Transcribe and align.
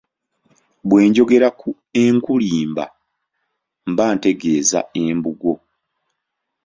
Bwe 0.87 1.01
njogera 1.09 1.47
ku 1.59 1.69
enkulimba 2.03 2.85
mba 3.91 4.05
ntegeeza 4.15 4.79
Embugo. 5.03 5.53